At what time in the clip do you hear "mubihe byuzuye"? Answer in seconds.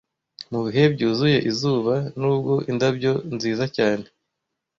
0.51-1.37